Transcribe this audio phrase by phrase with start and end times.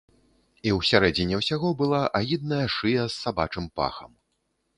[0.61, 4.11] І ў сярэдзіне ўсяго была агідная шыя з сабачым пахам.